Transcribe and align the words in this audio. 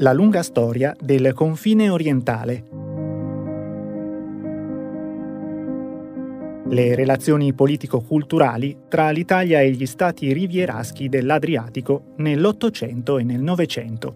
La 0.00 0.12
lunga 0.12 0.44
storia 0.44 0.94
del 1.00 1.32
confine 1.34 1.90
orientale. 1.90 2.64
Le 6.68 6.94
relazioni 6.94 7.52
politico-culturali 7.52 8.82
tra 8.86 9.10
l'Italia 9.10 9.60
e 9.60 9.72
gli 9.72 9.86
stati 9.86 10.32
rivieraschi 10.32 11.08
dell'Adriatico 11.08 12.12
nell'Ottocento 12.18 13.18
e 13.18 13.24
nel 13.24 13.40
Novecento. 13.40 14.14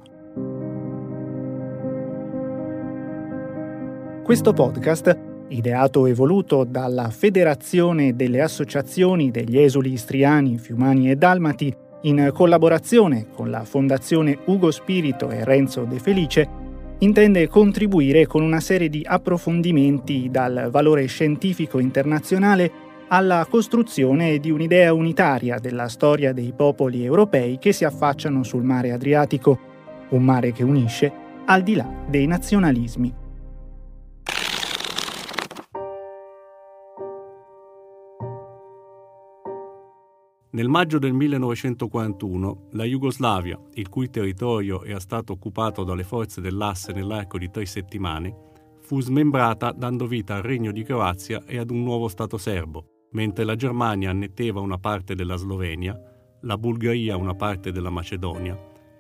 Questo 4.22 4.52
podcast, 4.52 5.18
ideato 5.48 6.06
e 6.06 6.14
voluto 6.14 6.62
dalla 6.62 7.10
Federazione 7.10 8.14
delle 8.14 8.40
Associazioni 8.40 9.32
degli 9.32 9.58
Esuli 9.58 9.90
Istriani, 9.90 10.58
Fiumani 10.58 11.10
e 11.10 11.16
Dalmati, 11.16 11.74
in 12.02 12.30
collaborazione 12.32 13.26
con 13.32 13.50
la 13.50 13.64
Fondazione 13.64 14.38
Ugo 14.46 14.70
Spirito 14.70 15.30
e 15.30 15.44
Renzo 15.44 15.84
De 15.84 15.98
Felice, 15.98 16.48
intende 16.98 17.48
contribuire 17.48 18.26
con 18.26 18.42
una 18.42 18.60
serie 18.60 18.88
di 18.88 19.02
approfondimenti 19.04 20.28
dal 20.30 20.68
valore 20.70 21.06
scientifico 21.06 21.78
internazionale 21.78 22.70
alla 23.08 23.46
costruzione 23.48 24.38
di 24.38 24.50
un'idea 24.50 24.94
unitaria 24.94 25.58
della 25.58 25.88
storia 25.88 26.32
dei 26.32 26.52
popoli 26.56 27.04
europei 27.04 27.58
che 27.58 27.72
si 27.72 27.84
affacciano 27.84 28.42
sul 28.42 28.62
mare 28.62 28.92
Adriatico, 28.92 29.58
un 30.10 30.22
mare 30.22 30.52
che 30.52 30.62
unisce 30.62 31.12
al 31.44 31.62
di 31.62 31.74
là 31.74 31.88
dei 32.08 32.26
nazionalismi. 32.26 33.21
Nel 40.54 40.68
maggio 40.68 40.98
del 40.98 41.14
1941 41.14 42.68
la 42.72 42.84
Jugoslavia, 42.84 43.58
il 43.72 43.88
cui 43.88 44.10
territorio 44.10 44.84
era 44.84 45.00
stato 45.00 45.32
occupato 45.32 45.82
dalle 45.82 46.04
forze 46.04 46.42
dell'asse 46.42 46.92
nell'arco 46.92 47.38
di 47.38 47.50
tre 47.50 47.64
settimane, 47.64 48.50
fu 48.82 49.00
smembrata 49.00 49.72
dando 49.72 50.06
vita 50.06 50.34
al 50.34 50.42
Regno 50.42 50.70
di 50.70 50.82
Croazia 50.82 51.42
e 51.46 51.56
ad 51.56 51.70
un 51.70 51.82
nuovo 51.82 52.06
Stato 52.08 52.36
serbo, 52.36 53.06
mentre 53.12 53.44
la 53.44 53.56
Germania 53.56 54.10
annetteva 54.10 54.60
una 54.60 54.76
parte 54.76 55.14
della 55.14 55.36
Slovenia, 55.36 55.98
la 56.42 56.58
Bulgaria 56.58 57.16
una 57.16 57.34
parte 57.34 57.72
della 57.72 57.88
Macedonia, 57.88 58.54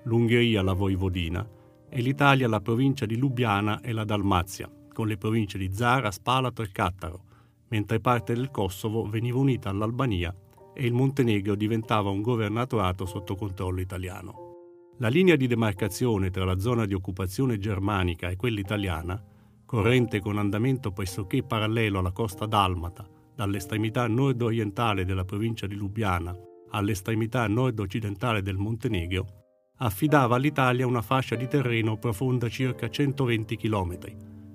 l'Ungheria 0.04 0.62
la 0.62 0.72
Voivodina 0.72 1.46
e 1.86 2.00
l'Italia 2.00 2.48
la 2.48 2.62
provincia 2.62 3.04
di 3.04 3.18
Lubiana 3.18 3.82
e 3.82 3.92
la 3.92 4.04
Dalmazia, 4.04 4.72
con 4.90 5.06
le 5.06 5.18
province 5.18 5.58
di 5.58 5.70
Zara, 5.70 6.10
Spalato 6.10 6.62
e 6.62 6.72
Cattaro, 6.72 7.24
mentre 7.68 8.00
parte 8.00 8.32
del 8.32 8.50
Kosovo 8.50 9.04
veniva 9.04 9.38
unita 9.38 9.68
all'Albania 9.68 10.34
e 10.74 10.86
il 10.86 10.92
Montenegro 10.92 11.54
diventava 11.54 12.10
un 12.10 12.22
governatorato 12.22 13.06
sotto 13.06 13.34
controllo 13.34 13.80
italiano. 13.80 14.50
La 14.98 15.08
linea 15.08 15.36
di 15.36 15.46
demarcazione 15.46 16.30
tra 16.30 16.44
la 16.44 16.58
zona 16.58 16.84
di 16.84 16.94
occupazione 16.94 17.58
germanica 17.58 18.28
e 18.28 18.36
quella 18.36 18.60
italiana, 18.60 19.22
corrente 19.64 20.20
con 20.20 20.38
andamento 20.38 20.92
pressoché 20.92 21.42
parallelo 21.42 21.98
alla 21.98 22.12
costa 22.12 22.46
dalmata, 22.46 23.08
dall'estremità 23.34 24.06
nord-orientale 24.06 25.04
della 25.04 25.24
provincia 25.24 25.66
di 25.66 25.74
Lubiana 25.74 26.36
all'estremità 26.70 27.46
nord-occidentale 27.46 28.42
del 28.42 28.56
Montenegro, 28.56 29.40
affidava 29.78 30.36
all'Italia 30.36 30.86
una 30.86 31.02
fascia 31.02 31.34
di 31.36 31.48
terreno 31.48 31.98
profonda 31.98 32.48
circa 32.48 32.88
120 32.88 33.56
km, 33.56 33.98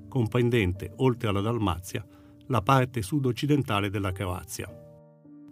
comprendente, 0.08 0.94
oltre 0.98 1.28
alla 1.28 1.42
Dalmazia, 1.42 2.06
la 2.48 2.62
parte 2.62 3.02
sud-occidentale 3.02 3.90
della 3.90 4.12
Croazia. 4.12 4.87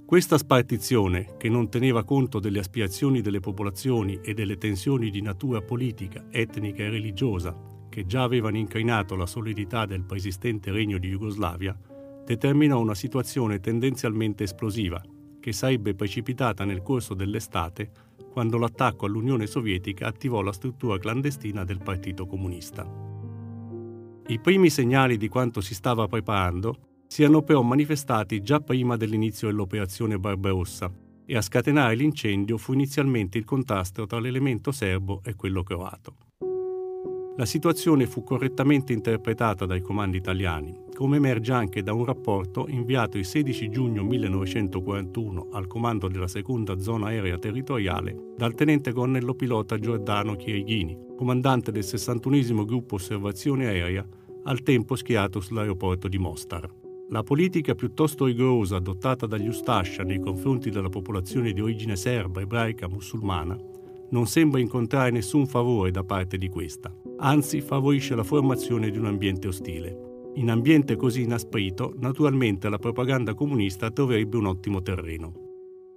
Questa 0.05 0.37
spartizione, 0.37 1.33
che 1.35 1.49
non 1.49 1.67
teneva 1.67 2.03
conto 2.03 2.39
delle 2.39 2.59
aspirazioni 2.59 3.21
delle 3.21 3.39
popolazioni 3.39 4.19
e 4.21 4.35
delle 4.35 4.55
tensioni 4.55 5.09
di 5.09 5.19
natura 5.19 5.63
politica, 5.63 6.27
etnica 6.29 6.83
e 6.83 6.89
religiosa 6.89 7.57
che 7.89 8.05
già 8.05 8.21
avevano 8.21 8.57
incrinato 8.57 9.15
la 9.15 9.25
solidità 9.25 9.87
del 9.87 10.03
preesistente 10.03 10.69
regno 10.69 10.99
di 10.99 11.09
Jugoslavia, 11.09 11.75
determinò 12.23 12.79
una 12.79 12.93
situazione 12.93 13.59
tendenzialmente 13.59 14.43
esplosiva, 14.43 15.01
che 15.39 15.51
sarebbe 15.51 15.95
precipitata 15.95 16.65
nel 16.65 16.83
corso 16.83 17.15
dell'estate 17.15 17.89
quando 18.31 18.59
l'attacco 18.59 19.07
all'Unione 19.07 19.47
Sovietica 19.47 20.05
attivò 20.05 20.41
la 20.41 20.53
struttura 20.53 20.99
clandestina 20.99 21.63
del 21.63 21.81
Partito 21.81 22.27
Comunista. 22.27 22.87
I 24.27 24.39
primi 24.39 24.69
segnali 24.69 25.17
di 25.17 25.29
quanto 25.29 25.61
si 25.61 25.73
stava 25.73 26.07
preparando 26.07 26.94
siano 27.07 27.41
però 27.41 27.61
manifestati 27.61 28.41
già 28.41 28.59
prima 28.59 28.97
dell'inizio 28.97 29.47
dell'operazione 29.47 30.19
Barbarossa 30.19 30.91
e 31.25 31.35
a 31.35 31.41
scatenare 31.41 31.95
l'incendio 31.95 32.57
fu 32.57 32.73
inizialmente 32.73 33.37
il 33.37 33.45
contrasto 33.45 34.05
tra 34.05 34.19
l'elemento 34.19 34.71
serbo 34.71 35.21
e 35.23 35.35
quello 35.35 35.63
croato. 35.63 36.15
La 37.37 37.45
situazione 37.45 38.07
fu 38.07 38.23
correttamente 38.23 38.93
interpretata 38.93 39.65
dai 39.65 39.81
comandi 39.81 40.15
italiani, 40.15 40.73
come 40.93 41.17
emerge 41.17 41.51
anche 41.51 41.83
da 41.83 41.91
un 41.91 42.05
rapporto 42.05 42.65
inviato 42.69 43.17
il 43.17 43.25
16 43.25 43.67
giugno 43.69 44.03
1941 44.03 45.49
al 45.51 45.67
comando 45.67 46.07
della 46.07 46.29
seconda 46.29 46.79
zona 46.79 47.07
aerea 47.07 47.37
territoriale 47.37 48.15
dal 48.37 48.53
tenente 48.53 48.93
colonnello 48.93 49.33
pilota 49.33 49.77
Giordano 49.77 50.37
Chirighini, 50.37 50.97
comandante 51.17 51.73
del 51.73 51.83
61 51.83 52.63
gruppo 52.63 52.95
osservazione 52.95 53.67
aerea, 53.67 54.07
al 54.45 54.61
tempo 54.61 54.95
schierato 54.95 55.41
sull'aeroporto 55.41 56.07
di 56.07 56.17
Mostar. 56.17 56.84
La 57.09 57.23
politica 57.23 57.75
piuttosto 57.75 58.25
rigorosa 58.25 58.77
adottata 58.77 59.25
dagli 59.25 59.47
Ustascia 59.47 60.03
nei 60.03 60.19
confronti 60.19 60.69
della 60.69 60.89
popolazione 60.89 61.53
di 61.53 61.61
origine 61.61 61.95
serba, 61.95 62.41
ebraica, 62.41 62.87
musulmana 62.87 63.73
non 64.09 64.27
sembra 64.27 64.59
incontrare 64.59 65.11
nessun 65.11 65.47
favore 65.47 65.91
da 65.91 66.03
parte 66.03 66.37
di 66.37 66.47
questa, 66.47 66.93
anzi 67.17 67.61
favorisce 67.61 68.15
la 68.15 68.23
formazione 68.23 68.89
di 68.89 68.97
un 68.97 69.05
ambiente 69.05 69.47
ostile. 69.47 70.31
In 70.35 70.49
ambiente 70.49 70.95
così 70.95 71.23
inasprito, 71.23 71.93
naturalmente 71.97 72.69
la 72.69 72.77
propaganda 72.77 73.33
comunista 73.33 73.89
troverebbe 73.89 74.37
un 74.37 74.45
ottimo 74.47 74.81
terreno. 74.81 75.43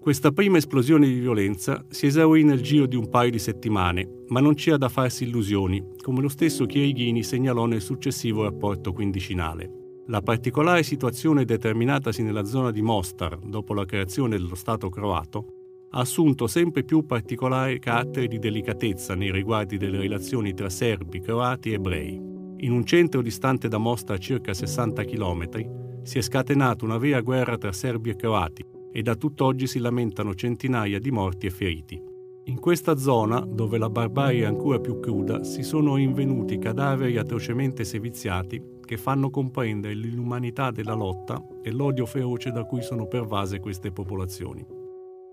Questa 0.00 0.30
prima 0.30 0.56
esplosione 0.56 1.06
di 1.06 1.18
violenza 1.18 1.84
si 1.88 2.06
esaurì 2.06 2.44
nel 2.44 2.62
giro 2.62 2.86
di 2.86 2.96
un 2.96 3.08
paio 3.08 3.30
di 3.30 3.38
settimane, 3.38 4.24
ma 4.28 4.40
non 4.40 4.54
c'era 4.54 4.78
da 4.78 4.88
farsi 4.88 5.24
illusioni, 5.24 5.84
come 6.00 6.20
lo 6.20 6.28
stesso 6.28 6.66
Chirighini 6.66 7.22
segnalò 7.22 7.66
nel 7.66 7.82
successivo 7.82 8.44
rapporto 8.44 8.92
quindicinale. 8.92 9.77
La 10.10 10.22
particolare 10.22 10.84
situazione 10.84 11.44
determinatasi 11.44 12.22
nella 12.22 12.44
zona 12.44 12.70
di 12.70 12.80
Mostar 12.80 13.36
dopo 13.36 13.74
la 13.74 13.84
creazione 13.84 14.38
dello 14.38 14.54
Stato 14.54 14.88
croato 14.88 15.86
ha 15.90 16.00
assunto 16.00 16.46
sempre 16.46 16.82
più 16.82 17.04
particolari 17.04 17.78
caratteri 17.78 18.26
di 18.26 18.38
delicatezza 18.38 19.14
nei 19.14 19.30
riguardi 19.30 19.76
delle 19.76 19.98
relazioni 19.98 20.54
tra 20.54 20.70
serbi, 20.70 21.20
croati 21.20 21.72
e 21.72 21.74
ebrei. 21.74 22.14
In 22.14 22.72
un 22.72 22.86
centro 22.86 23.20
distante 23.20 23.68
da 23.68 23.76
Mostar 23.76 24.16
circa 24.18 24.54
60 24.54 25.04
km 25.04 26.00
si 26.04 26.16
è 26.16 26.22
scatenata 26.22 26.86
una 26.86 26.96
vera 26.96 27.20
guerra 27.20 27.58
tra 27.58 27.72
serbi 27.72 28.08
e 28.08 28.16
croati 28.16 28.64
e 28.90 29.02
da 29.02 29.14
tutt'oggi 29.14 29.66
si 29.66 29.78
lamentano 29.78 30.34
centinaia 30.34 30.98
di 30.98 31.10
morti 31.10 31.48
e 31.48 31.50
feriti. 31.50 32.02
In 32.44 32.58
questa 32.60 32.96
zona, 32.96 33.40
dove 33.40 33.76
la 33.76 33.90
barbarie 33.90 34.44
è 34.44 34.46
ancora 34.46 34.80
più 34.80 35.00
cruda, 35.00 35.44
si 35.44 35.62
sono 35.62 35.96
rinvenuti 35.96 36.56
cadaveri 36.56 37.18
atrocemente 37.18 37.84
seviziati 37.84 38.76
che 38.88 38.96
fanno 38.96 39.28
comprendere 39.28 39.92
l'inumanità 39.92 40.70
della 40.70 40.94
lotta 40.94 41.38
e 41.62 41.70
l'odio 41.70 42.06
feroce 42.06 42.50
da 42.50 42.64
cui 42.64 42.80
sono 42.80 43.06
pervase 43.06 43.60
queste 43.60 43.92
popolazioni. 43.92 44.64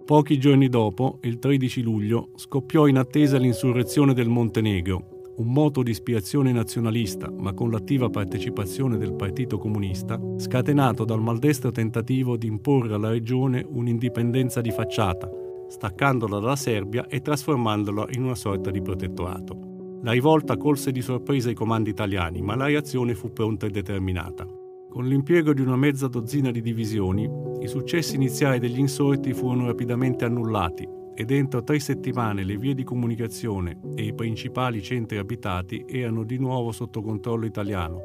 Pochi 0.04 0.38
giorni 0.38 0.68
dopo, 0.68 1.20
il 1.22 1.40
13 1.40 1.82
luglio, 1.82 2.32
scoppiò 2.36 2.86
in 2.88 2.98
attesa 2.98 3.38
l'insurrezione 3.38 4.14
del 4.14 4.28
Montenegro, 4.28 5.34
un 5.38 5.54
moto 5.54 5.84
di 5.84 5.92
ispirazione 5.92 6.52
nazionalista, 6.52 7.32
ma 7.32 7.54
con 7.54 7.72
l'attiva 7.72 8.10
partecipazione 8.10 8.98
del 8.98 9.14
Partito 9.14 9.58
Comunista, 9.58 10.20
scatenato 10.36 11.06
dal 11.06 11.22
maldestro 11.22 11.72
tentativo 11.72 12.36
di 12.36 12.48
imporre 12.48 12.94
alla 12.94 13.10
regione 13.10 13.66
un'indipendenza 13.66 14.60
di 14.60 14.72
facciata, 14.72 15.32
staccandola 15.70 16.40
dalla 16.40 16.58
Serbia 16.58 17.08
e 17.08 17.22
trasformandola 17.22 18.08
in 18.12 18.24
una 18.24 18.36
sorta 18.36 18.70
di 18.70 18.82
protettorato. 18.82 19.75
La 20.06 20.12
rivolta 20.12 20.56
colse 20.56 20.92
di 20.92 21.02
sorpresa 21.02 21.50
i 21.50 21.56
comandi 21.56 21.90
italiani, 21.90 22.40
ma 22.40 22.56
la 22.56 22.68
reazione 22.68 23.16
fu 23.16 23.34
pronta 23.34 23.66
e 23.66 23.72
determinata. 23.72 24.46
Con 24.88 25.08
l'impiego 25.08 25.52
di 25.52 25.62
una 25.62 25.76
mezza 25.76 26.08
dozzina 26.08 26.52
di 26.52 26.62
divisioni, 26.62 27.28
i 27.60 27.68
successi 27.68 28.14
iniziali 28.14 28.60
degli 28.60 28.78
insorti 28.78 29.34
furono 29.34 29.66
rapidamente 29.66 30.24
annullati 30.24 30.88
ed 31.16 31.32
entro 31.32 31.64
tre 31.64 31.80
settimane 31.80 32.44
le 32.44 32.56
vie 32.56 32.76
di 32.76 32.84
comunicazione 32.84 33.80
e 33.96 34.04
i 34.04 34.14
principali 34.14 34.84
centri 34.84 35.18
abitati 35.18 35.84
erano 35.88 36.24
di 36.24 36.38
nuovo 36.38 36.72
sotto 36.72 37.02
controllo 37.02 37.48
italiano, 37.48 38.00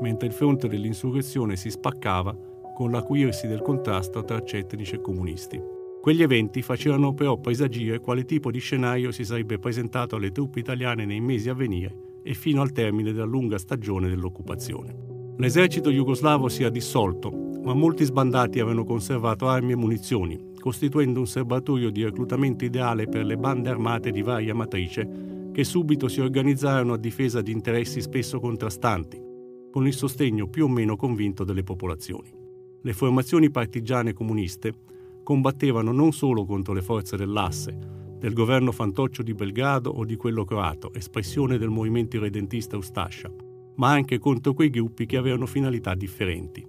mentre 0.00 0.28
il 0.28 0.32
fronte 0.32 0.68
dell'insurrezione 0.68 1.56
si 1.56 1.68
spaccava 1.68 2.34
con 2.74 2.90
l'acuirsi 2.90 3.46
del 3.46 3.60
contrasto 3.60 4.24
tra 4.24 4.42
cetnici 4.42 4.94
e 4.94 5.02
comunisti. 5.02 5.60
Quegli 6.02 6.22
eventi 6.22 6.62
facevano 6.62 7.14
però 7.14 7.38
presagire 7.38 8.00
quale 8.00 8.24
tipo 8.24 8.50
di 8.50 8.58
scenario 8.58 9.12
si 9.12 9.24
sarebbe 9.24 9.60
presentato 9.60 10.16
alle 10.16 10.32
truppe 10.32 10.58
italiane 10.58 11.04
nei 11.04 11.20
mesi 11.20 11.48
a 11.48 11.54
venire 11.54 12.18
e 12.24 12.34
fino 12.34 12.60
al 12.60 12.72
termine 12.72 13.12
della 13.12 13.24
lunga 13.24 13.56
stagione 13.56 14.08
dell'occupazione. 14.08 14.96
L'esercito 15.36 15.90
jugoslavo 15.90 16.48
si 16.48 16.62
era 16.62 16.70
dissolto, 16.70 17.30
ma 17.62 17.72
molti 17.72 18.02
sbandati 18.02 18.58
avevano 18.58 18.82
conservato 18.82 19.46
armi 19.46 19.72
e 19.72 19.76
munizioni, 19.76 20.54
costituendo 20.58 21.20
un 21.20 21.28
serbatoio 21.28 21.90
di 21.90 22.02
reclutamento 22.02 22.64
ideale 22.64 23.06
per 23.06 23.24
le 23.24 23.36
bande 23.36 23.70
armate 23.70 24.10
di 24.10 24.22
varia 24.22 24.56
matrice 24.56 25.50
che 25.52 25.62
subito 25.62 26.08
si 26.08 26.20
organizzarono 26.20 26.94
a 26.94 26.98
difesa 26.98 27.40
di 27.42 27.52
interessi 27.52 28.00
spesso 28.00 28.40
contrastanti, 28.40 29.22
con 29.70 29.86
il 29.86 29.94
sostegno 29.94 30.48
più 30.48 30.64
o 30.64 30.68
meno 30.68 30.96
convinto 30.96 31.44
delle 31.44 31.62
popolazioni. 31.62 32.28
Le 32.80 32.92
formazioni 32.92 33.50
partigiane 33.50 34.12
comuniste 34.12 34.90
combattevano 35.22 35.92
non 35.92 36.12
solo 36.12 36.44
contro 36.44 36.72
le 36.72 36.82
forze 36.82 37.16
dell'asse, 37.16 37.76
del 38.18 38.34
governo 38.34 38.70
fantoccio 38.70 39.22
di 39.22 39.34
Belgrado 39.34 39.90
o 39.90 40.04
di 40.04 40.16
quello 40.16 40.44
croato, 40.44 40.92
espressione 40.94 41.58
del 41.58 41.70
movimento 41.70 42.16
irredentista 42.16 42.76
Ustascia, 42.76 43.32
ma 43.76 43.90
anche 43.90 44.18
contro 44.18 44.54
quei 44.54 44.70
gruppi 44.70 45.06
che 45.06 45.16
avevano 45.16 45.46
finalità 45.46 45.94
differenti. 45.94 46.64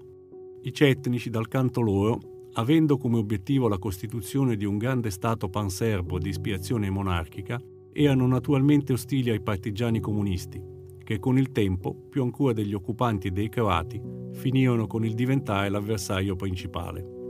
I 0.63 0.73
cetnici, 0.73 1.29
dal 1.29 1.47
canto 1.47 1.81
loro, 1.81 2.49
avendo 2.53 2.97
come 2.97 3.17
obiettivo 3.17 3.67
la 3.67 3.77
costituzione 3.77 4.55
di 4.55 4.65
un 4.65 4.77
grande 4.77 5.11
Stato 5.11 5.49
panserbo 5.49 6.17
di 6.17 6.29
ispirazione 6.29 6.89
monarchica, 6.89 7.61
erano 7.91 8.25
naturalmente 8.25 8.93
ostili 8.93 9.29
ai 9.29 9.41
partigiani 9.41 9.99
comunisti, 9.99 10.59
che 11.03 11.19
con 11.19 11.37
il 11.37 11.51
tempo, 11.51 11.93
più 12.09 12.23
ancora 12.23 12.53
degli 12.53 12.73
occupanti 12.73 13.27
e 13.27 13.31
dei 13.31 13.49
croati, 13.49 14.01
finirono 14.31 14.87
con 14.87 15.05
il 15.05 15.13
diventare 15.13 15.69
l'avversario 15.69 16.35
principale. 16.35 17.22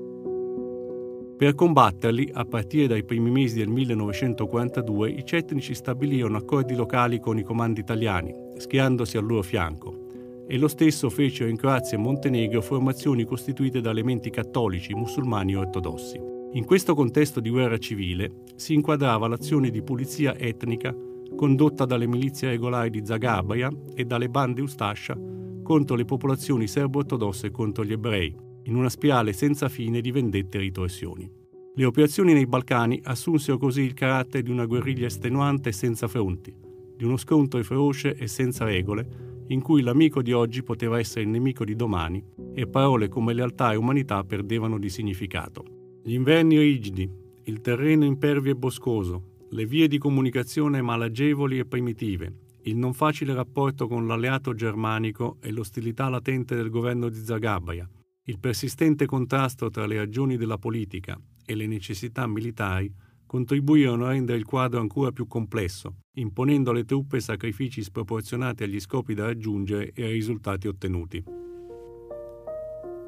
Per 1.35 1.55
combatterli, 1.55 2.29
a 2.31 2.45
partire 2.45 2.87
dai 2.87 3.03
primi 3.03 3.31
mesi 3.31 3.57
del 3.57 3.67
1942, 3.67 5.09
i 5.09 5.25
cetnici 5.25 5.73
stabilirono 5.73 6.37
accordi 6.37 6.75
locali 6.75 7.19
con 7.19 7.39
i 7.39 7.43
comandi 7.43 7.79
italiani, 7.79 8.33
schiandosi 8.55 9.17
al 9.17 9.25
loro 9.25 9.41
fianco, 9.41 10.45
e 10.47 10.57
lo 10.57 10.67
stesso 10.67 11.09
fecero 11.09 11.49
in 11.49 11.57
Croazia 11.57 11.97
e 11.97 11.99
Montenegro 11.99 12.61
formazioni 12.61 13.25
costituite 13.25 13.81
da 13.81 13.89
elementi 13.89 14.29
cattolici, 14.29 14.93
musulmani 14.93 15.53
e 15.53 15.57
ortodossi. 15.57 16.19
In 16.51 16.65
questo 16.65 16.93
contesto 16.93 17.39
di 17.39 17.49
guerra 17.49 17.79
civile 17.79 18.43
si 18.55 18.75
inquadrava 18.75 19.27
l'azione 19.27 19.71
di 19.71 19.81
pulizia 19.81 20.37
etnica 20.37 20.95
condotta 21.35 21.85
dalle 21.85 22.05
milizie 22.05 22.49
regolari 22.49 22.91
di 22.91 23.03
Zagabria 23.03 23.71
e 23.95 24.05
dalle 24.05 24.29
bande 24.29 24.61
Ustascia 24.61 25.17
contro 25.63 25.95
le 25.95 26.05
popolazioni 26.05 26.67
serbo-ortodosse 26.67 27.47
e 27.47 27.51
contro 27.51 27.83
gli 27.83 27.93
ebrei, 27.93 28.35
in 28.63 28.75
una 28.75 28.89
spirale 28.89 29.33
senza 29.33 29.69
fine 29.69 30.01
di 30.01 30.11
vendette 30.11 30.57
e 30.57 30.61
ritorsioni. 30.61 31.29
Le 31.75 31.85
operazioni 31.85 32.33
nei 32.33 32.45
Balcani 32.45 32.99
assunsero 33.03 33.57
così 33.57 33.81
il 33.81 33.93
carattere 33.93 34.43
di 34.43 34.51
una 34.51 34.65
guerriglia 34.65 35.07
estenuante 35.07 35.69
e 35.69 35.71
senza 35.73 36.07
fronti, 36.07 36.55
di 36.95 37.03
uno 37.03 37.17
scontro 37.17 37.61
feroce 37.63 38.15
e 38.15 38.27
senza 38.27 38.63
regole, 38.65 39.31
in 39.47 39.61
cui 39.61 39.81
l'amico 39.81 40.21
di 40.21 40.31
oggi 40.31 40.63
poteva 40.63 40.99
essere 40.99 41.21
il 41.21 41.29
nemico 41.29 41.65
di 41.65 41.75
domani 41.75 42.23
e 42.53 42.67
parole 42.67 43.09
come 43.09 43.33
lealtà 43.33 43.73
e 43.73 43.75
umanità 43.75 44.23
perdevano 44.23 44.77
di 44.77 44.89
significato. 44.89 45.99
Gli 46.03 46.13
inverni 46.13 46.57
rigidi, 46.57 47.09
il 47.45 47.59
terreno 47.61 48.05
impervio 48.05 48.51
e 48.51 48.55
boscoso, 48.55 49.31
le 49.49 49.65
vie 49.65 49.87
di 49.87 49.97
comunicazione 49.97 50.81
malagevoli 50.81 51.59
e 51.59 51.65
primitive, 51.65 52.33
il 52.63 52.77
non 52.77 52.93
facile 52.93 53.33
rapporto 53.33 53.87
con 53.87 54.07
l'alleato 54.07 54.53
germanico 54.53 55.37
e 55.41 55.51
l'ostilità 55.51 56.07
latente 56.07 56.55
del 56.55 56.69
governo 56.69 57.09
di 57.09 57.17
Zagabria, 57.17 57.89
il 58.25 58.39
persistente 58.39 59.05
contrasto 59.05 59.69
tra 59.69 59.85
le 59.85 59.97
ragioni 59.97 60.37
della 60.37 60.57
politica 60.57 61.19
e 61.45 61.55
le 61.55 61.67
necessità 61.67 62.25
militari 62.25 62.89
contribuirono 63.25 64.05
a 64.05 64.11
rendere 64.11 64.37
il 64.37 64.45
quadro 64.45 64.79
ancora 64.79 65.11
più 65.11 65.27
complesso, 65.27 65.95
imponendo 66.13 66.71
alle 66.71 66.85
truppe 66.85 67.19
sacrifici 67.19 67.83
sproporzionati 67.83 68.63
agli 68.63 68.79
scopi 68.79 69.13
da 69.13 69.25
raggiungere 69.25 69.91
e 69.93 70.03
ai 70.03 70.13
risultati 70.13 70.67
ottenuti. 70.67 71.23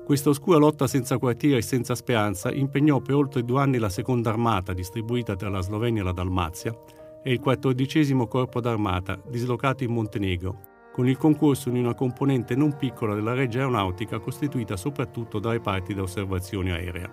Questa 0.03 0.29
oscura 0.29 0.57
lotta 0.57 0.85
senza 0.87 1.17
quartiere 1.17 1.57
e 1.57 1.61
senza 1.61 1.95
speranza 1.95 2.51
impegnò 2.51 2.99
per 2.99 3.15
oltre 3.15 3.43
due 3.43 3.61
anni 3.61 3.77
la 3.77 3.89
seconda 3.89 4.31
armata 4.31 4.73
distribuita 4.73 5.35
tra 5.35 5.49
la 5.49 5.61
Slovenia 5.61 6.01
e 6.01 6.05
la 6.05 6.11
Dalmazia 6.11 6.77
e 7.23 7.31
il 7.31 7.39
quattordicesimo 7.39 8.27
corpo 8.27 8.59
d'armata 8.59 9.19
dislocato 9.29 9.83
in 9.83 9.91
Montenegro, 9.91 10.74
con 10.95 11.09
il 11.09 11.17
concorso 11.17 11.69
di 11.69 11.77
una 11.77 11.93
componente 11.93 12.55
non 12.55 12.77
piccola 12.77 13.13
della 13.15 13.33
Regia 13.33 13.57
Aeronautica 13.57 14.17
costituita 14.19 14.77
soprattutto 14.77 15.39
da 15.39 15.51
reparti 15.51 15.93
da 15.93 16.03
osservazione 16.03 16.71
aerea. 16.71 17.09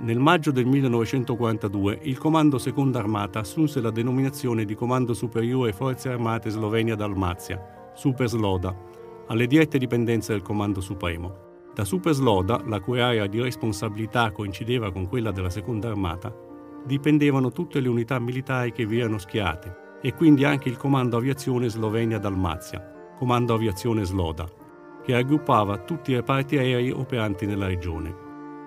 Nel 0.00 0.18
maggio 0.18 0.50
del 0.50 0.66
1942 0.66 2.00
il 2.02 2.18
Comando 2.18 2.58
Seconda 2.58 2.98
Armata 2.98 3.38
assunse 3.38 3.80
la 3.80 3.90
denominazione 3.90 4.66
di 4.66 4.74
Comando 4.74 5.14
Superiore 5.14 5.72
Forze 5.72 6.10
Armate 6.10 6.50
Slovenia 6.50 6.96
Dalmazia, 6.96 7.92
Super 7.94 8.28
Sloda, 8.28 8.76
alle 9.28 9.46
dirette 9.46 9.78
dipendenze 9.78 10.32
del 10.32 10.42
Comando 10.42 10.82
Supremo. 10.82 11.70
Da 11.72 11.86
Super 11.86 12.12
Sloda, 12.12 12.60
la 12.66 12.78
cui 12.78 13.00
area 13.00 13.26
di 13.26 13.40
responsabilità 13.40 14.32
coincideva 14.32 14.92
con 14.92 15.08
quella 15.08 15.30
della 15.30 15.48
Seconda 15.48 15.88
Armata, 15.88 16.30
dipendevano 16.84 17.52
tutte 17.52 17.80
le 17.80 17.88
unità 17.88 18.18
militari 18.18 18.70
che 18.70 18.84
vi 18.84 18.98
erano 18.98 19.16
schierate 19.16 19.96
e 20.02 20.12
quindi 20.12 20.44
anche 20.44 20.68
il 20.68 20.76
Comando 20.76 21.16
Aviazione 21.16 21.70
Slovenia 21.70 22.18
Dalmazia, 22.18 22.96
Comando 23.18 23.52
Aviazione 23.52 24.04
Sloda, 24.04 24.48
che 25.02 25.12
raggruppava 25.12 25.78
tutti 25.78 26.12
i 26.12 26.14
reparti 26.14 26.56
aerei 26.56 26.92
operanti 26.92 27.46
nella 27.46 27.66
regione. 27.66 28.14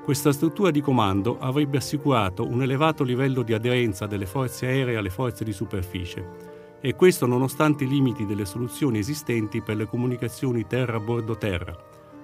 Questa 0.04 0.34
struttura 0.34 0.72
di 0.72 0.82
comando 0.82 1.38
avrebbe 1.40 1.78
assicurato 1.78 2.46
un 2.46 2.62
elevato 2.62 3.06
livello 3.06 3.44
di 3.44 3.54
aderenza 3.54 4.08
delle 4.08 4.26
forze 4.26 4.66
aeree 4.66 4.98
alle 4.98 5.10
forze 5.10 5.46
di 5.46 5.54
superficie, 5.54 6.28
e 6.82 6.96
questo 6.96 7.26
nonostante 7.26 7.86
i 7.86 7.88
limiti 7.88 8.26
delle 8.26 8.44
soluzioni 8.44 8.98
esistenti 8.98 9.62
per 9.62 9.78
le 9.78 9.86
comunicazioni 9.86 10.68
terra-bordo-terra, 10.68 11.74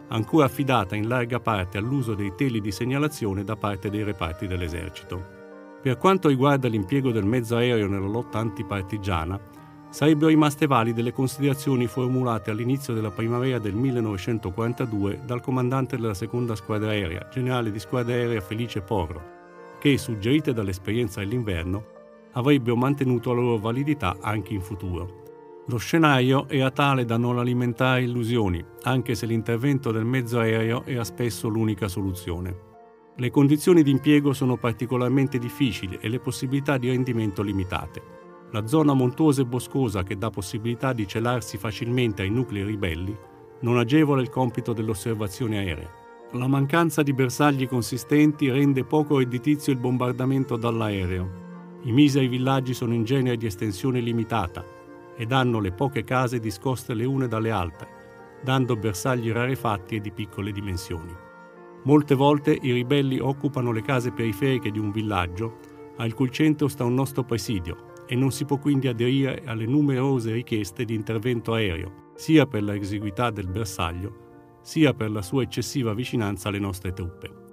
ancora 0.09 0.47
affidata 0.47 0.97
in 0.97 1.07
larga 1.07 1.39
parte 1.39 1.77
all'uso 1.77 2.13
dei 2.13 2.33
teli 2.35 2.59
di 2.59 2.73
segnalazione 2.73 3.45
da 3.45 3.55
parte 3.55 3.89
dei 3.89 4.03
reparti 4.03 4.47
dell'esercito. 4.47 5.35
Per 5.81 5.97
quanto 5.97 6.27
riguarda 6.27 6.67
l'impiego 6.67 7.11
del 7.11 7.25
mezzo 7.25 7.55
aereo 7.55 7.87
nella 7.87 8.07
lotta 8.07 8.39
antipartigiana, 8.39 9.39
sarebbero 9.89 10.27
rimaste 10.27 10.67
valide 10.67 11.01
le 11.01 11.11
considerazioni 11.11 11.87
formulate 11.87 12.51
all'inizio 12.51 12.93
della 12.93 13.11
primavera 13.11 13.59
del 13.59 13.73
1942 13.73 15.21
dal 15.25 15.41
comandante 15.41 15.97
della 15.97 16.13
seconda 16.13 16.55
squadra 16.55 16.89
aerea, 16.89 17.27
generale 17.31 17.71
di 17.71 17.79
squadra 17.79 18.13
aerea 18.13 18.41
Felice 18.41 18.81
Porro, 18.81 19.35
che, 19.79 19.97
suggerite 19.97 20.53
dall'esperienza 20.53 21.19
dell'inverno, 21.19 21.95
avrebbero 22.33 22.75
mantenuto 22.75 23.33
la 23.33 23.41
loro 23.41 23.57
validità 23.57 24.17
anche 24.21 24.53
in 24.53 24.61
futuro. 24.61 25.23
Lo 25.67 25.77
scenario 25.77 26.47
era 26.47 26.71
tale 26.71 27.03
da 27.03 27.17
non 27.17 27.39
alimentare 27.39 28.03
illusioni, 28.03 28.63
anche 28.83 29.15
se 29.15 29.25
l'intervento 29.25 29.91
del 29.91 30.05
mezzo 30.05 30.39
aereo 30.39 30.83
era 30.85 31.03
spesso 31.03 31.49
l'unica 31.49 31.87
soluzione. 31.87 32.65
Le 33.15 33.29
condizioni 33.31 33.83
di 33.83 33.91
impiego 33.91 34.31
sono 34.31 34.57
particolarmente 34.57 35.39
difficili 35.39 35.97
e 35.99 36.07
le 36.07 36.19
possibilità 36.19 36.77
di 36.77 36.89
rendimento 36.89 37.41
limitate. 37.41 38.26
La 38.51 38.65
zona 38.65 38.93
montuosa 38.93 39.41
e 39.41 39.45
boscosa 39.45 40.03
che 40.03 40.17
dà 40.17 40.29
possibilità 40.29 40.93
di 40.93 41.05
celarsi 41.05 41.57
facilmente 41.57 42.21
ai 42.21 42.29
nuclei 42.29 42.63
ribelli 42.63 43.15
non 43.59 43.77
agevola 43.77 44.21
il 44.21 44.29
compito 44.29 44.71
dell'osservazione 44.71 45.57
aerea. 45.57 45.91
La 46.31 46.47
mancanza 46.47 47.03
di 47.03 47.11
bersagli 47.11 47.67
consistenti 47.67 48.49
rende 48.49 48.85
poco 48.85 49.17
redditizio 49.17 49.73
il 49.73 49.79
bombardamento 49.79 50.55
dall'aereo. 50.55 51.45
I 51.83 51.91
miseri 51.91 52.27
villaggi 52.27 52.73
sono 52.73 52.93
in 52.93 53.03
genere 53.03 53.35
di 53.35 53.45
estensione 53.45 53.99
limitata 53.99 54.63
ed 55.17 55.31
hanno 55.33 55.59
le 55.59 55.71
poche 55.71 56.03
case 56.03 56.39
discoste 56.39 56.93
le 56.93 57.05
une 57.05 57.27
dalle 57.27 57.51
altre, 57.51 57.87
dando 58.43 58.77
bersagli 58.77 59.31
rarefatti 59.31 59.95
e 59.95 59.99
di 59.99 60.11
piccole 60.11 60.51
dimensioni. 60.51 61.13
Molte 61.83 62.15
volte 62.15 62.57
i 62.61 62.71
ribelli 62.71 63.19
occupano 63.19 63.71
le 63.71 63.81
case 63.81 64.11
periferiche 64.11 64.71
di 64.71 64.79
un 64.79 64.91
villaggio, 64.91 65.57
al 65.97 66.13
cui 66.13 66.31
centro 66.31 66.67
sta 66.67 66.83
un 66.83 66.93
nostro 66.93 67.23
presidio, 67.23 67.95
e 68.07 68.15
non 68.15 68.31
si 68.31 68.45
può 68.45 68.57
quindi 68.57 68.87
aderire 68.87 69.43
alle 69.45 69.65
numerose 69.65 70.31
richieste 70.31 70.85
di 70.85 70.95
intervento 70.95 71.53
aereo, 71.53 72.11
sia 72.15 72.45
per 72.45 72.63
la 72.63 72.75
esiguità 72.75 73.29
del 73.29 73.47
bersaglio, 73.47 74.59
sia 74.61 74.93
per 74.93 75.11
la 75.11 75.21
sua 75.21 75.43
eccessiva 75.43 75.93
vicinanza 75.93 76.49
alle 76.49 76.59
nostre 76.59 76.93
truppe. 76.93 77.45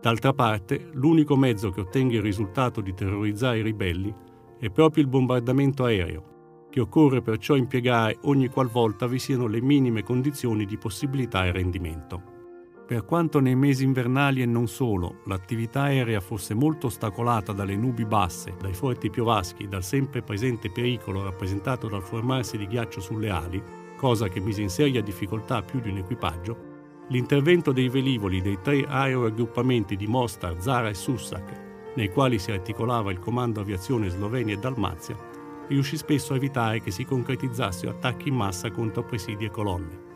D'altra 0.00 0.32
parte, 0.32 0.88
l'unico 0.92 1.36
mezzo 1.36 1.70
che 1.70 1.80
ottenga 1.80 2.16
il 2.16 2.22
risultato 2.22 2.80
di 2.80 2.94
terrorizzare 2.94 3.58
i 3.58 3.62
ribelli 3.62 4.14
è 4.58 4.70
proprio 4.70 5.02
il 5.02 5.08
bombardamento 5.08 5.84
aereo, 5.84 6.68
che 6.70 6.80
occorre 6.80 7.22
perciò 7.22 7.56
impiegare 7.56 8.18
ogni 8.22 8.48
qualvolta 8.48 9.06
vi 9.06 9.18
siano 9.18 9.46
le 9.46 9.60
minime 9.60 10.02
condizioni 10.02 10.64
di 10.64 10.78
possibilità 10.78 11.44
e 11.44 11.52
rendimento. 11.52 12.29
Per 12.90 13.04
quanto 13.04 13.38
nei 13.38 13.54
mesi 13.54 13.84
invernali 13.84 14.42
e 14.42 14.46
non 14.46 14.66
solo 14.66 15.20
l'attività 15.26 15.82
aerea 15.82 16.18
fosse 16.18 16.54
molto 16.54 16.88
ostacolata 16.88 17.52
dalle 17.52 17.76
nubi 17.76 18.04
basse, 18.04 18.56
dai 18.60 18.72
forti 18.72 19.10
piovaschi, 19.10 19.68
dal 19.68 19.84
sempre 19.84 20.22
presente 20.22 20.72
pericolo 20.72 21.22
rappresentato 21.22 21.86
dal 21.86 22.02
formarsi 22.02 22.58
di 22.58 22.66
ghiaccio 22.66 23.00
sulle 23.00 23.30
ali, 23.30 23.62
cosa 23.96 24.26
che 24.26 24.40
mise 24.40 24.62
in 24.62 24.70
seria 24.70 25.02
difficoltà 25.02 25.62
più 25.62 25.78
di 25.78 25.90
un 25.90 25.98
equipaggio, 25.98 26.56
l'intervento 27.10 27.70
dei 27.70 27.88
velivoli 27.88 28.42
dei 28.42 28.58
tre 28.60 28.84
aeroraggroppamenti 28.84 29.94
di 29.94 30.08
Mostar, 30.08 30.60
Zara 30.60 30.88
e 30.88 30.94
Sussak, 30.94 31.92
nei 31.94 32.10
quali 32.10 32.40
si 32.40 32.50
articolava 32.50 33.12
il 33.12 33.20
comando 33.20 33.60
aviazione 33.60 34.08
Slovenia 34.08 34.54
e 34.54 34.58
Dalmazia, 34.58 35.16
riuscì 35.68 35.96
spesso 35.96 36.32
a 36.32 36.36
evitare 36.36 36.80
che 36.80 36.90
si 36.90 37.04
concretizzassero 37.04 37.92
attacchi 37.92 38.30
in 38.30 38.34
massa 38.34 38.68
contro 38.72 39.04
presidi 39.04 39.44
e 39.44 39.50
colonne. 39.52 40.09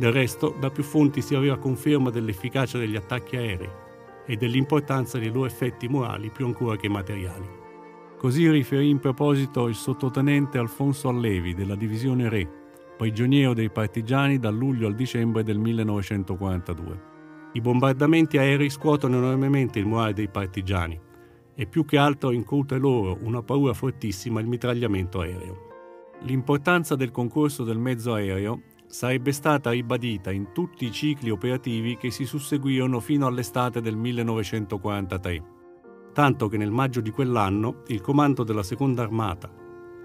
Del 0.00 0.12
resto, 0.12 0.56
da 0.58 0.70
più 0.70 0.82
fonti 0.82 1.20
si 1.20 1.34
aveva 1.34 1.58
conferma 1.58 2.08
dell'efficacia 2.08 2.78
degli 2.78 2.96
attacchi 2.96 3.36
aerei 3.36 3.68
e 4.24 4.34
dell'importanza 4.34 5.18
dei 5.18 5.30
loro 5.30 5.44
effetti 5.44 5.88
morali 5.88 6.30
più 6.30 6.46
ancora 6.46 6.74
che 6.76 6.88
materiali. 6.88 7.46
Così 8.16 8.48
riferì 8.50 8.88
in 8.88 8.98
proposito 8.98 9.68
il 9.68 9.74
sottotenente 9.74 10.56
Alfonso 10.56 11.10
Allevi 11.10 11.52
della 11.52 11.74
divisione 11.74 12.30
Re, 12.30 12.48
prigioniero 12.96 13.52
dei 13.52 13.68
partigiani 13.68 14.38
dal 14.38 14.56
luglio 14.56 14.86
al 14.86 14.94
dicembre 14.94 15.42
del 15.42 15.58
1942. 15.58 17.02
I 17.52 17.60
bombardamenti 17.60 18.38
aerei 18.38 18.70
scuotono 18.70 19.18
enormemente 19.18 19.80
il 19.80 19.86
morale 19.86 20.14
dei 20.14 20.30
partigiani 20.30 20.98
e 21.54 21.66
più 21.66 21.84
che 21.84 21.98
altro 21.98 22.30
incute 22.30 22.78
loro 22.78 23.18
una 23.20 23.42
paura 23.42 23.74
fortissima 23.74 24.40
il 24.40 24.46
mitragliamento 24.46 25.20
aereo. 25.20 25.68
L'importanza 26.22 26.96
del 26.96 27.10
concorso 27.10 27.64
del 27.64 27.78
mezzo 27.78 28.14
aereo 28.14 28.62
sarebbe 28.90 29.30
stata 29.32 29.70
ribadita 29.70 30.32
in 30.32 30.52
tutti 30.52 30.84
i 30.84 30.90
cicli 30.90 31.30
operativi 31.30 31.96
che 31.96 32.10
si 32.10 32.24
susseguirono 32.24 32.98
fino 33.00 33.26
all'estate 33.26 33.80
del 33.80 33.96
1943, 33.96 35.44
tanto 36.12 36.48
che 36.48 36.56
nel 36.56 36.72
maggio 36.72 37.00
di 37.00 37.10
quell'anno 37.10 37.82
il 37.86 38.00
comando 38.00 38.42
della 38.42 38.64
Seconda 38.64 39.02
Armata, 39.02 39.50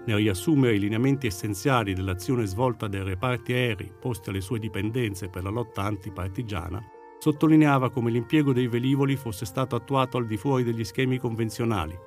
nel 0.06 0.16
riassumere 0.16 0.76
i 0.76 0.78
lineamenti 0.78 1.26
essenziali 1.26 1.92
dell'azione 1.92 2.46
svolta 2.46 2.86
dai 2.86 3.02
reparti 3.02 3.52
aerei 3.52 3.92
posti 4.00 4.30
alle 4.30 4.40
sue 4.40 4.60
dipendenze 4.60 5.28
per 5.28 5.42
la 5.42 5.50
lotta 5.50 5.82
antipartigiana, 5.82 6.80
sottolineava 7.18 7.90
come 7.90 8.12
l'impiego 8.12 8.52
dei 8.52 8.68
velivoli 8.68 9.16
fosse 9.16 9.44
stato 9.44 9.74
attuato 9.74 10.16
al 10.16 10.26
di 10.26 10.36
fuori 10.36 10.62
degli 10.62 10.84
schemi 10.84 11.18
convenzionali 11.18 11.98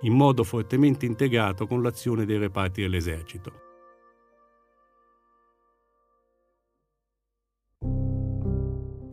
in 0.00 0.12
modo 0.12 0.44
fortemente 0.44 1.06
integrato 1.06 1.66
con 1.66 1.82
l'azione 1.82 2.26
dei 2.26 2.36
reparti 2.36 2.82
dell'esercito. 2.82 3.75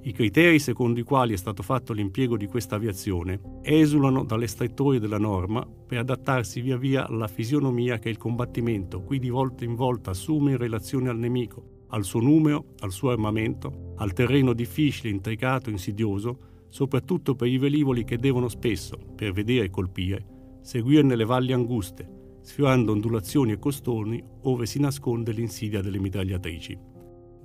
I 0.05 0.11
criteri 0.11 0.59
secondo 0.59 0.99
i 0.99 1.03
quali 1.03 1.31
è 1.31 1.37
stato 1.37 1.63
fatto 1.63 1.93
l'impiego 1.93 2.35
di 2.35 2.45
questa 2.45 2.75
aviazione 2.75 3.39
esulano 3.61 4.25
dalle 4.25 4.47
strettoie 4.47 4.99
della 4.99 5.17
norma 5.17 5.65
per 5.65 5.99
adattarsi 5.99 6.59
via 6.59 6.75
via 6.75 7.07
alla 7.07 7.29
fisionomia 7.29 7.99
che 7.99 8.09
il 8.09 8.17
combattimento 8.17 9.01
qui 9.01 9.17
di 9.17 9.29
volta 9.29 9.63
in 9.63 9.75
volta 9.75 10.09
assume 10.09 10.51
in 10.51 10.57
relazione 10.57 11.07
al 11.07 11.17
nemico, 11.17 11.85
al 11.91 12.03
suo 12.03 12.19
numero, 12.19 12.73
al 12.79 12.91
suo 12.91 13.11
armamento, 13.11 13.93
al 13.95 14.11
terreno 14.11 14.51
difficile, 14.51 15.09
intricato, 15.09 15.69
insidioso, 15.69 16.65
soprattutto 16.67 17.35
per 17.35 17.47
i 17.47 17.57
velivoli 17.57 18.03
che 18.03 18.17
devono 18.17 18.49
spesso, 18.49 18.97
per 19.15 19.31
vedere 19.31 19.67
e 19.67 19.69
colpire, 19.69 20.57
seguire 20.63 21.03
nelle 21.03 21.23
valli 21.23 21.53
anguste, 21.53 22.39
sfiorando 22.41 22.91
ondulazioni 22.91 23.53
e 23.53 23.57
costoni 23.57 24.21
ove 24.41 24.65
si 24.65 24.81
nasconde 24.81 25.31
l'insidia 25.31 25.79
delle 25.79 25.99
mitragliatrici. 25.99 26.91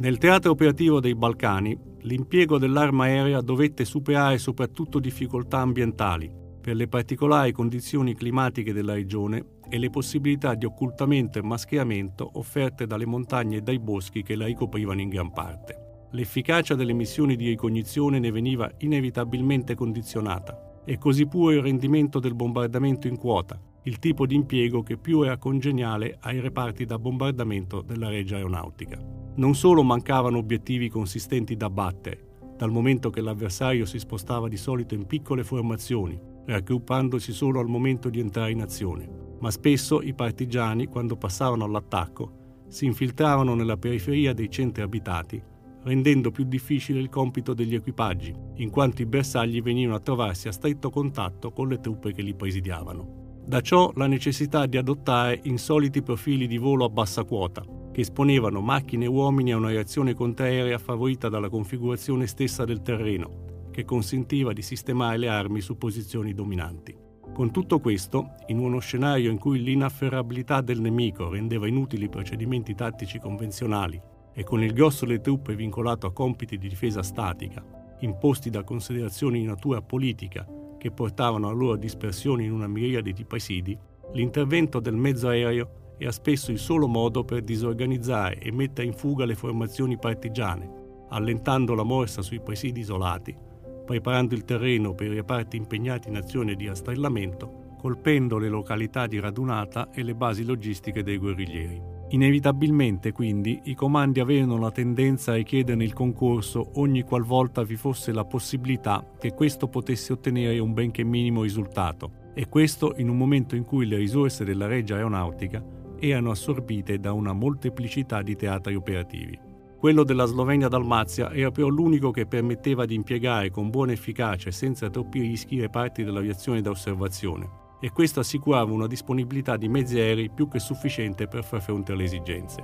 Nel 0.00 0.18
teatro 0.18 0.52
operativo 0.52 1.00
dei 1.00 1.16
Balcani, 1.16 1.76
l'impiego 2.02 2.56
dell'arma 2.56 3.06
aerea 3.06 3.40
dovette 3.40 3.84
superare 3.84 4.38
soprattutto 4.38 5.00
difficoltà 5.00 5.58
ambientali 5.58 6.30
per 6.60 6.76
le 6.76 6.86
particolari 6.86 7.50
condizioni 7.50 8.14
climatiche 8.14 8.72
della 8.72 8.92
regione 8.92 9.56
e 9.68 9.76
le 9.76 9.90
possibilità 9.90 10.54
di 10.54 10.66
occultamento 10.66 11.40
e 11.40 11.42
mascheramento 11.42 12.30
offerte 12.34 12.86
dalle 12.86 13.06
montagne 13.06 13.56
e 13.56 13.60
dai 13.60 13.80
boschi 13.80 14.22
che 14.22 14.36
la 14.36 14.46
ricoprivano 14.46 15.00
in 15.00 15.08
gran 15.08 15.32
parte. 15.32 16.06
L'efficacia 16.12 16.76
delle 16.76 16.92
missioni 16.92 17.34
di 17.34 17.48
ricognizione 17.48 18.20
ne 18.20 18.30
veniva 18.30 18.70
inevitabilmente 18.78 19.74
condizionata 19.74 20.82
e 20.84 20.96
così 20.96 21.26
pure 21.26 21.56
il 21.56 21.62
rendimento 21.62 22.20
del 22.20 22.36
bombardamento 22.36 23.08
in 23.08 23.16
quota, 23.16 23.60
il 23.88 23.98
tipo 23.98 24.26
di 24.26 24.34
impiego 24.34 24.82
che 24.82 24.98
più 24.98 25.22
era 25.22 25.38
congeniale 25.38 26.18
ai 26.20 26.40
reparti 26.40 26.84
da 26.84 26.98
bombardamento 26.98 27.80
della 27.80 28.10
Regia 28.10 28.36
Aeronautica. 28.36 29.02
Non 29.36 29.54
solo 29.54 29.82
mancavano 29.82 30.36
obiettivi 30.36 30.90
consistenti 30.90 31.56
da 31.56 31.70
battere, 31.70 32.52
dal 32.58 32.70
momento 32.70 33.08
che 33.08 33.22
l'avversario 33.22 33.86
si 33.86 33.98
spostava 33.98 34.46
di 34.46 34.58
solito 34.58 34.94
in 34.94 35.06
piccole 35.06 35.42
formazioni, 35.42 36.20
raggruppandosi 36.44 37.32
solo 37.32 37.60
al 37.60 37.68
momento 37.68 38.10
di 38.10 38.20
entrare 38.20 38.50
in 38.50 38.60
azione, 38.60 39.08
ma 39.40 39.50
spesso 39.50 40.02
i 40.02 40.12
partigiani, 40.12 40.86
quando 40.86 41.16
passavano 41.16 41.64
all'attacco, 41.64 42.64
si 42.68 42.84
infiltravano 42.84 43.54
nella 43.54 43.78
periferia 43.78 44.34
dei 44.34 44.50
centri 44.50 44.82
abitati 44.82 45.42
rendendo 45.88 46.30
più 46.30 46.44
difficile 46.44 47.00
il 47.00 47.08
compito 47.08 47.54
degli 47.54 47.74
equipaggi, 47.74 48.34
in 48.56 48.68
quanto 48.68 49.00
i 49.00 49.06
bersagli 49.06 49.62
venivano 49.62 49.96
a 49.96 50.00
trovarsi 50.00 50.48
a 50.48 50.52
stretto 50.52 50.90
contatto 50.90 51.50
con 51.50 51.68
le 51.68 51.80
truppe 51.80 52.12
che 52.12 52.20
li 52.20 52.34
presidiavano. 52.34 53.17
Da 53.48 53.62
ciò 53.62 53.90
la 53.94 54.06
necessità 54.06 54.66
di 54.66 54.76
adottare 54.76 55.40
insoliti 55.44 56.02
profili 56.02 56.46
di 56.46 56.58
volo 56.58 56.84
a 56.84 56.90
bassa 56.90 57.24
quota, 57.24 57.64
che 57.90 58.02
esponevano 58.02 58.60
macchine 58.60 59.06
e 59.06 59.08
uomini 59.08 59.52
a 59.52 59.56
una 59.56 59.70
reazione 59.70 60.12
contraerea 60.12 60.76
favorita 60.76 61.30
dalla 61.30 61.48
configurazione 61.48 62.26
stessa 62.26 62.66
del 62.66 62.82
terreno, 62.82 63.70
che 63.70 63.86
consentiva 63.86 64.52
di 64.52 64.60
sistemare 64.60 65.16
le 65.16 65.28
armi 65.28 65.62
su 65.62 65.78
posizioni 65.78 66.34
dominanti. 66.34 66.94
Con 67.32 67.50
tutto 67.50 67.80
questo, 67.80 68.34
in 68.48 68.58
uno 68.58 68.80
scenario 68.80 69.30
in 69.30 69.38
cui 69.38 69.62
l'inafferrabilità 69.62 70.60
del 70.60 70.82
nemico 70.82 71.30
rendeva 71.30 71.66
inutili 71.66 72.04
i 72.04 72.10
procedimenti 72.10 72.74
tattici 72.74 73.18
convenzionali 73.18 73.98
e 74.34 74.44
con 74.44 74.62
il 74.62 74.74
grosso 74.74 75.06
delle 75.06 75.22
truppe 75.22 75.56
vincolato 75.56 76.06
a 76.06 76.12
compiti 76.12 76.58
di 76.58 76.68
difesa 76.68 77.02
statica, 77.02 77.64
imposti 78.00 78.50
da 78.50 78.62
considerazioni 78.62 79.40
di 79.40 79.46
natura 79.46 79.80
politica 79.80 80.46
che 80.78 80.90
portavano 80.90 81.48
alla 81.48 81.56
loro 81.56 81.76
dispersione 81.76 82.44
in 82.44 82.52
una 82.52 82.66
miriade 82.66 83.12
di 83.12 83.24
presidi, 83.24 83.76
l'intervento 84.12 84.80
del 84.80 84.94
mezzo 84.94 85.28
aereo 85.28 85.94
era 85.98 86.12
spesso 86.12 86.50
il 86.50 86.58
solo 86.58 86.86
modo 86.86 87.24
per 87.24 87.42
disorganizzare 87.42 88.38
e 88.38 88.52
mettere 88.52 88.86
in 88.86 88.94
fuga 88.94 89.24
le 89.24 89.34
formazioni 89.34 89.98
partigiane, 89.98 91.06
allentando 91.10 91.74
la 91.74 91.82
morsa 91.82 92.22
sui 92.22 92.40
presidi 92.40 92.80
isolati, 92.80 93.36
preparando 93.84 94.34
il 94.34 94.44
terreno 94.44 94.94
per 94.94 95.10
i 95.10 95.14
reparti 95.14 95.56
impegnati 95.56 96.08
in 96.08 96.16
azione 96.16 96.54
di 96.54 96.66
rastrellamento, 96.66 97.76
colpendo 97.78 98.38
le 98.38 98.48
località 98.48 99.06
di 99.06 99.18
radunata 99.18 99.90
e 99.90 100.02
le 100.02 100.14
basi 100.14 100.44
logistiche 100.44 101.02
dei 101.02 101.18
guerriglieri. 101.18 101.97
Inevitabilmente, 102.10 103.12
quindi, 103.12 103.60
i 103.64 103.74
comandi 103.74 104.20
avevano 104.20 104.56
la 104.56 104.70
tendenza 104.70 105.32
a 105.32 105.34
richiedere 105.34 105.84
il 105.84 105.92
concorso 105.92 106.70
ogni 106.76 107.02
qualvolta 107.02 107.62
vi 107.62 107.76
fosse 107.76 108.12
la 108.12 108.24
possibilità 108.24 109.04
che 109.18 109.34
questo 109.34 109.68
potesse 109.68 110.14
ottenere 110.14 110.58
un 110.58 110.72
benché 110.72 111.04
minimo 111.04 111.42
risultato, 111.42 112.10
e 112.32 112.48
questo 112.48 112.94
in 112.96 113.10
un 113.10 113.16
momento 113.18 113.56
in 113.56 113.64
cui 113.64 113.84
le 113.84 113.98
risorse 113.98 114.44
della 114.44 114.66
Regia 114.66 114.94
Aeronautica 114.94 115.62
erano 115.98 116.30
assorbite 116.30 116.98
da 116.98 117.12
una 117.12 117.34
molteplicità 117.34 118.22
di 118.22 118.36
teatri 118.36 118.74
operativi. 118.74 119.38
Quello 119.78 120.02
della 120.02 120.24
Slovenia-Dalmazia 120.24 121.30
era 121.32 121.50
però 121.50 121.68
l'unico 121.68 122.10
che 122.10 122.26
permetteva 122.26 122.86
di 122.86 122.94
impiegare 122.94 123.50
con 123.50 123.68
buona 123.68 123.92
efficacia 123.92 124.48
e 124.48 124.52
senza 124.52 124.88
troppi 124.88 125.20
rischi 125.20 125.60
reparti 125.60 126.04
dell'aviazione 126.04 126.62
da 126.62 126.70
osservazione, 126.70 127.66
e 127.80 127.92
questo 127.92 128.20
assicurava 128.20 128.72
una 128.72 128.86
disponibilità 128.86 129.56
di 129.56 129.68
mezzi 129.68 129.98
aerei 129.98 130.30
più 130.30 130.48
che 130.48 130.58
sufficiente 130.58 131.28
per 131.28 131.44
far 131.44 131.62
fronte 131.62 131.92
alle 131.92 132.04
esigenze. 132.04 132.62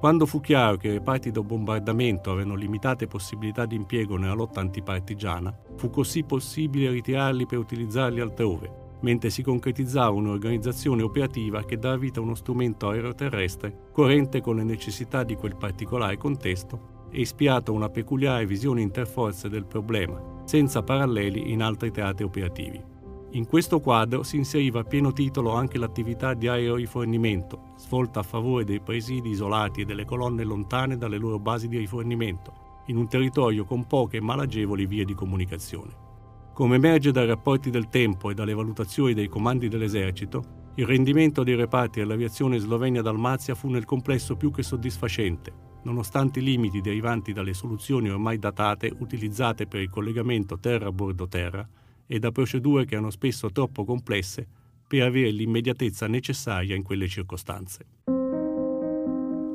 Quando 0.00 0.24
fu 0.24 0.40
chiaro 0.40 0.78
che 0.78 0.88
i 0.88 0.92
reparti 0.92 1.30
da 1.30 1.42
bombardamento 1.42 2.30
avevano 2.30 2.54
limitate 2.54 3.06
possibilità 3.06 3.66
di 3.66 3.74
impiego 3.76 4.16
nella 4.16 4.32
lotta 4.32 4.60
antipartigiana, 4.60 5.54
fu 5.76 5.90
così 5.90 6.24
possibile 6.24 6.90
ritirarli 6.90 7.44
per 7.44 7.58
utilizzarli 7.58 8.20
altrove, 8.20 8.96
mentre 9.00 9.28
si 9.28 9.42
concretizzava 9.42 10.16
un'organizzazione 10.16 11.02
operativa 11.02 11.64
che 11.64 11.76
dava 11.76 11.96
vita 11.96 12.18
a 12.18 12.22
uno 12.22 12.34
strumento 12.34 12.88
aeroterrestre 12.88 13.88
coerente 13.92 14.40
con 14.40 14.56
le 14.56 14.64
necessità 14.64 15.22
di 15.22 15.36
quel 15.36 15.56
particolare 15.56 16.16
contesto 16.16 17.08
e 17.10 17.20
ispirato 17.20 17.72
a 17.72 17.74
una 17.74 17.90
peculiare 17.90 18.46
visione 18.46 18.80
interforze 18.80 19.50
del 19.50 19.66
problema, 19.66 20.42
senza 20.44 20.82
paralleli 20.82 21.52
in 21.52 21.62
altri 21.62 21.90
teatri 21.90 22.24
operativi. 22.24 22.82
In 23.32 23.46
questo 23.46 23.78
quadro 23.78 24.24
si 24.24 24.36
inseriva 24.36 24.80
a 24.80 24.84
pieno 24.84 25.12
titolo 25.12 25.52
anche 25.52 25.78
l'attività 25.78 26.34
di 26.34 26.48
aerorifornimento, 26.48 27.74
svolta 27.76 28.20
a 28.20 28.24
favore 28.24 28.64
dei 28.64 28.80
presidi 28.80 29.30
isolati 29.30 29.82
e 29.82 29.84
delle 29.84 30.04
colonne 30.04 30.42
lontane 30.42 30.96
dalle 30.96 31.16
loro 31.16 31.38
basi 31.38 31.68
di 31.68 31.78
rifornimento, 31.78 32.82
in 32.86 32.96
un 32.96 33.06
territorio 33.06 33.64
con 33.64 33.86
poche 33.86 34.16
e 34.16 34.20
malagevoli 34.20 34.84
vie 34.84 35.04
di 35.04 35.14
comunicazione. 35.14 36.08
Come 36.52 36.74
emerge 36.74 37.12
dai 37.12 37.28
rapporti 37.28 37.70
del 37.70 37.88
tempo 37.88 38.30
e 38.30 38.34
dalle 38.34 38.52
valutazioni 38.52 39.14
dei 39.14 39.28
comandi 39.28 39.68
dell'esercito, 39.68 40.72
il 40.74 40.86
rendimento 40.86 41.44
dei 41.44 41.54
reparti 41.54 42.00
dell'aviazione 42.00 42.58
Slovenia-Dalmazia 42.58 43.54
fu 43.54 43.68
nel 43.68 43.84
complesso 43.84 44.34
più 44.34 44.50
che 44.50 44.64
soddisfacente, 44.64 45.52
nonostante 45.84 46.40
i 46.40 46.42
limiti 46.42 46.80
derivanti 46.80 47.32
dalle 47.32 47.54
soluzioni 47.54 48.10
ormai 48.10 48.40
datate 48.40 48.92
utilizzate 48.98 49.68
per 49.68 49.82
il 49.82 49.88
collegamento 49.88 50.58
terra-bordo-terra 50.58 51.68
e 52.12 52.18
da 52.18 52.32
procedure 52.32 52.84
che 52.84 52.94
erano 52.94 53.10
spesso 53.10 53.52
troppo 53.52 53.84
complesse 53.84 54.44
per 54.84 55.02
avere 55.02 55.30
l'immediatezza 55.30 56.08
necessaria 56.08 56.74
in 56.74 56.82
quelle 56.82 57.06
circostanze. 57.06 57.84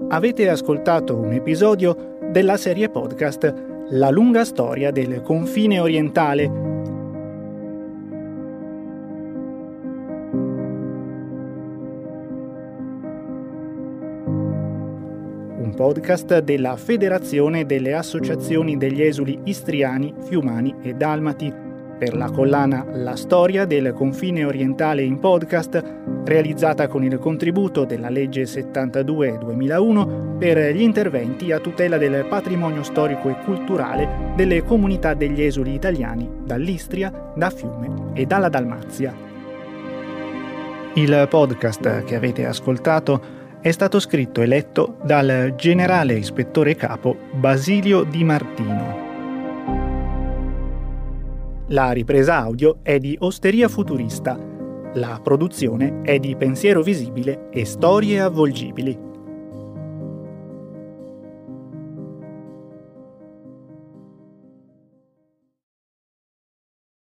Avete 0.08 0.48
ascoltato 0.48 1.18
un 1.18 1.34
episodio 1.34 2.18
della 2.32 2.56
serie 2.56 2.90
podcast 2.90 3.88
La 3.90 4.10
lunga 4.10 4.46
storia 4.46 4.92
del 4.92 5.22
confine 5.22 5.80
orientale. 5.82 6.76
Podcast 15.76 16.40
della 16.40 16.78
Federazione 16.78 17.66
delle 17.66 17.94
Associazioni 17.94 18.78
degli 18.78 19.02
Esuli 19.02 19.38
Istriani, 19.44 20.14
Fiumani 20.24 20.74
e 20.82 20.94
Dalmati 20.94 21.65
per 21.98 22.16
la 22.16 22.30
collana 22.30 22.86
La 22.94 23.16
storia 23.16 23.66
del 23.66 23.94
confine 23.94 24.44
orientale 24.44 25.04
in 25.04 25.20
podcast, 25.20 25.84
realizzata 26.26 26.88
con 26.88 27.04
il 27.04 27.18
contributo 27.20 27.86
della 27.86 28.10
legge 28.10 28.44
72-2001 28.44 30.38
per 30.38 30.74
gli 30.74 30.82
interventi 30.82 31.52
a 31.52 31.60
tutela 31.60 31.98
del 31.98 32.26
patrimonio 32.28 32.84
storico 32.84 33.30
e 33.30 33.38
culturale 33.44 34.34
delle 34.36 34.64
comunità 34.64 35.14
degli 35.14 35.42
esuli 35.42 35.74
italiani 35.74 36.30
dall'Istria, 36.44 37.32
da 37.36 37.50
Fiume 37.50 38.12
e 38.14 38.26
dalla 38.26 38.50
Dalmazia. 38.50 39.14
Il 40.94 41.28
podcast 41.30 42.04
che 42.04 42.16
avete 42.16 42.46
ascoltato 42.46 43.44
è 43.60 43.72
stato 43.72 44.00
scritto 44.00 44.42
e 44.42 44.46
letto 44.46 44.98
dal 45.04 45.56
generale 45.58 46.14
ispettore 46.14 46.76
capo 46.76 47.18
Basilio 47.34 48.04
Di 48.04 48.24
Martino. 48.24 49.05
La 51.70 51.92
ripresa 51.94 52.38
audio 52.38 52.78
è 52.84 53.00
di 53.00 53.18
Osteria 53.22 53.68
Futurista. 53.68 54.38
La 54.94 55.20
produzione 55.24 56.02
è 56.04 56.20
di 56.20 56.36
Pensiero 56.36 56.84
Visibile 56.84 57.50
e 57.50 57.66
Storie 57.66 58.22
Avvolgibili. 58.22 59.15